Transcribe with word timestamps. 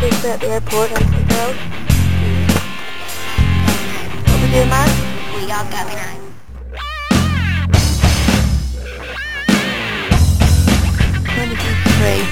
things 0.00 0.24
at 0.24 0.40
the 0.40 0.48
airport 0.48 0.90
on 0.96 1.02
the 1.12 1.22
go. 1.28 1.44
What 4.24 4.40
we 4.40 4.48
do, 4.48 4.64
Mark? 4.72 4.88
We 5.36 5.42
all 5.52 5.68
got 5.68 5.86
free. 12.00 12.24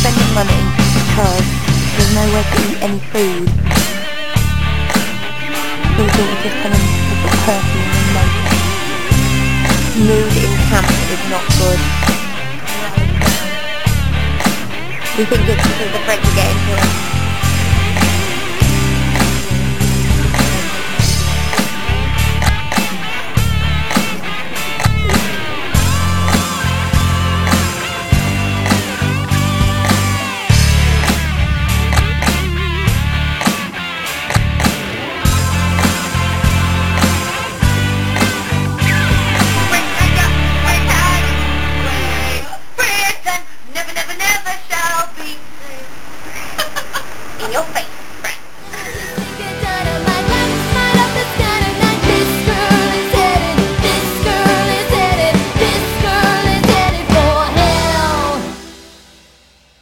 Spending 0.00 0.32
money 0.32 0.60
because 0.96 1.44
there's 1.92 2.12
nowhere 2.16 2.46
to 2.48 2.56
eat 2.64 2.80
any 2.80 3.00
food. 3.12 3.44
We 5.96 6.04
think 6.08 6.28
we're 6.32 6.42
just 6.48 6.56
going 6.64 6.72
to 6.72 6.80
the 7.20 7.38
perfume 7.44 7.92
and 8.22 8.32
mood 10.08 10.32
in 10.32 10.52
camp 10.68 10.88
is 11.12 11.22
not 11.28 11.44
good. 11.60 12.11
We 15.18 15.26
think 15.26 15.46
you're 15.46 15.56
taking 15.56 15.92
the 15.92 15.98
break 16.06 16.20
again. 16.20 17.21